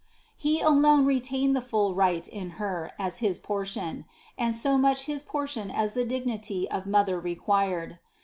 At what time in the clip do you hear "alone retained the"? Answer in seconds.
0.61-1.61